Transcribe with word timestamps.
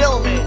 gentlemen, 0.00 0.40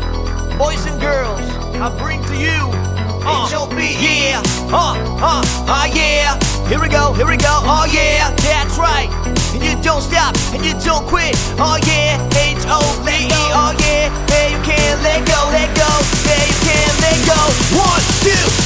boys 0.58 0.84
and 0.88 1.00
girls, 1.00 1.46
I 1.78 1.94
bring 2.02 2.26
to 2.26 2.34
you 2.34 2.74
uh, 3.22 3.46
HOB. 3.46 3.78
Yeah, 3.78 4.42
uh, 4.74 4.98
uh, 5.22 5.46
uh, 5.70 5.86
yeah. 5.94 6.42
Here 6.66 6.82
we 6.82 6.90
go, 6.90 7.14
here 7.14 7.28
we 7.28 7.38
go, 7.38 7.62
oh 7.62 7.86
yeah, 7.86 8.34
that's 8.42 8.82
right. 8.82 9.14
And 9.54 9.62
you 9.62 9.78
don't 9.84 10.02
stop, 10.02 10.34
and 10.58 10.66
you 10.66 10.74
don't 10.82 11.06
quit, 11.06 11.38
oh 11.62 11.78
yeah. 11.86 12.18
H-O-B, 12.34 13.30
oh 13.54 13.78
yeah. 13.78 14.10
Yeah, 14.34 14.58
you 14.58 14.60
can't 14.66 14.98
let 15.06 15.22
go, 15.22 15.38
let 15.54 15.70
go. 15.78 15.90
Yeah, 16.26 16.50
you 16.50 16.58
can't 16.66 16.98
let 17.06 17.18
go. 17.30 17.38
One, 17.78 18.02
two, 18.26 18.63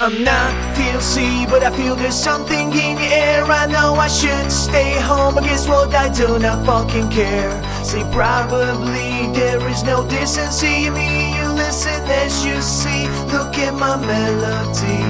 I'm 0.00 0.22
not 0.22 0.54
PLC, 0.76 1.50
but 1.50 1.64
I 1.64 1.76
feel 1.76 1.96
there's 1.96 2.14
something 2.14 2.72
in 2.72 2.94
the 2.94 3.08
air. 3.10 3.42
I 3.42 3.66
know 3.66 3.94
I 3.94 4.06
should 4.06 4.52
stay 4.52 4.94
home, 4.94 5.34
but 5.34 5.42
guess 5.42 5.66
what? 5.66 5.92
I 5.92 6.08
do 6.08 6.38
not 6.38 6.64
fucking 6.64 7.10
care. 7.10 7.50
See, 7.82 8.04
probably 8.12 9.26
there 9.34 9.66
is 9.68 9.82
no 9.82 10.06
decency 10.06 10.86
in 10.86 10.94
me. 10.94 11.36
You 11.36 11.50
listen 11.50 12.00
as 12.22 12.46
you 12.46 12.62
see. 12.62 13.08
Look 13.34 13.58
at 13.58 13.74
my 13.74 13.96
melody. 13.96 15.02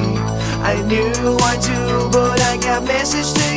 I 0.65 0.81
knew 0.89 1.37
I 1.37 1.59
do, 1.61 2.09
but 2.11 2.41
I 2.41 2.57
got 2.57 2.85
message 2.85 3.31
to 3.35 3.48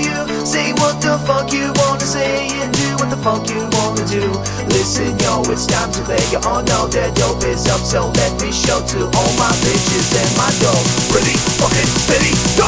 Listen, 4.81 5.13
yo, 5.21 5.45
it's 5.53 5.69
time 5.69 5.93
to 5.93 6.01
let 6.09 6.25
you 6.33 6.41
all 6.41 6.65
know 6.65 6.89
that 6.89 7.13
dope 7.13 7.45
is 7.45 7.69
up. 7.69 7.85
So 7.85 8.09
let 8.17 8.33
me 8.41 8.49
show 8.49 8.81
to 8.81 9.05
all 9.13 9.31
my 9.37 9.53
bitches 9.61 10.09
and 10.09 10.25
my 10.33 10.49
dope. 10.57 10.81
Ready, 11.13 11.37
fucking 11.61 11.91
steady, 12.01 12.33
go! 12.57 12.65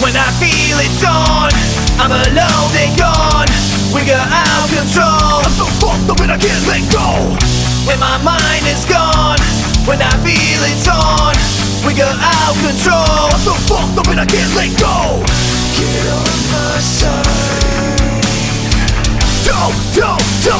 When 0.00 0.16
I 0.16 0.24
feel 0.40 0.80
it's 0.80 1.04
on, 1.04 1.52
I'm 2.00 2.16
alone 2.16 2.72
and 2.80 2.96
gone. 2.96 3.44
We 3.92 4.08
got 4.08 4.24
out 4.24 4.72
of 4.72 4.72
control. 4.72 5.44
I'm 5.44 5.52
so 5.52 5.68
fucked 5.76 6.08
up 6.08 6.16
and 6.24 6.32
I 6.32 6.40
can't 6.40 6.64
let 6.64 6.80
go. 6.88 7.36
When 7.84 8.00
my 8.00 8.16
mind 8.24 8.64
is 8.64 8.88
gone, 8.88 9.27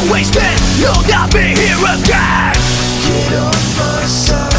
don't, 0.09 0.15
don't 0.15 0.15
waste 0.15 0.37
it. 0.37 0.81
You'll 0.81 1.07
not 1.09 1.33
be 1.33 1.55
here 1.55 1.79
again. 1.79 2.53
Get 3.05 3.33
on 3.35 3.53
my 3.77 4.05
side. 4.07 4.53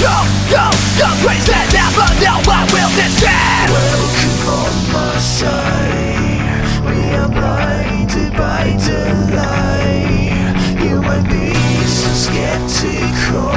Go, 0.00 0.14
go, 0.50 0.70
go 0.98 1.08
crazy 1.24 1.52
now, 1.72 1.90
but 1.96 2.12
now 2.20 2.40
I 2.46 2.64
will 2.72 2.90
descend. 2.94 3.70
Welcome 3.72 4.48
on 4.48 4.74
my 4.92 5.18
side. 5.18 6.62
We 6.84 7.14
are 7.14 7.28
blinded 7.28 8.32
by 8.36 8.76
the 8.78 9.00
light. 9.34 10.54
You 10.82 11.00
might 11.02 11.26
be 11.28 11.54
so 11.86 12.10
skeptical. 12.14 13.50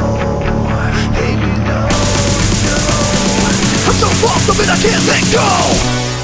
Baby, 1.13 1.51
no, 1.66 1.81
no. 2.66 2.77
I'm 3.85 3.95
so 3.95 4.09
up 4.25 4.59
and 4.59 4.71
I 4.71 4.77
can't 4.81 5.05
let 5.07 5.23
go. 5.33 5.49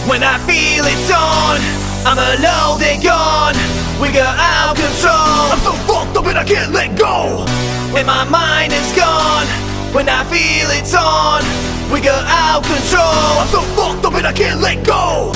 When 0.09 0.23
I 0.23 0.37
feel 0.39 0.85
it's 0.85 1.11
on, 1.11 1.82
I'm 2.05 2.19
alone 2.19 2.83
and 2.83 3.01
gone. 3.01 3.55
We 4.01 4.11
got 4.11 4.35
out 4.37 4.71
of 4.71 4.83
control. 4.83 5.51
I'm 5.51 5.59
so 5.59 5.73
fucked 5.87 6.17
up 6.17 6.25
and 6.25 6.37
I 6.37 6.43
can't 6.43 6.73
let 6.73 6.97
go. 6.97 7.45
When 7.93 8.05
my 8.05 8.23
mind 8.25 8.73
is 8.73 8.91
gone, 8.91 9.47
when 9.93 10.09
I 10.09 10.23
feel 10.25 10.67
it's 10.71 10.93
on, 10.93 11.43
we 11.91 12.01
got 12.01 12.25
out 12.27 12.59
of 12.59 12.71
control. 12.71 13.39
I'm 13.39 13.47
so 13.47 13.61
fucked 13.75 14.05
up 14.05 14.13
and 14.15 14.27
I 14.27 14.33
can't 14.33 14.59
let 14.59 14.85
go. 14.85 15.31